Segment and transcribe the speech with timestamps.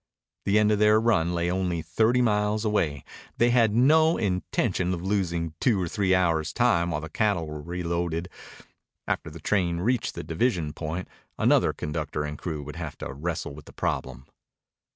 [0.45, 3.03] The end of their run lay only thirty miles away.
[3.37, 7.61] They had no intention of losing two or three hours' time while the cattle were
[7.61, 8.27] reloaded.
[9.07, 13.53] After the train reached the division point another conductor and crew would have to wrestle
[13.53, 14.25] with the problem.